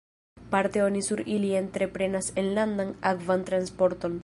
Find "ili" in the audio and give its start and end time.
1.35-1.51